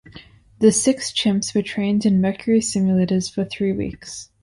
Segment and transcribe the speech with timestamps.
[0.57, 4.31] The six chimps were trained in Mercury simulators for three weeks.